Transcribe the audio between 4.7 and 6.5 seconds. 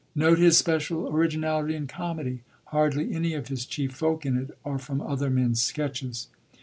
from other men's sketches.)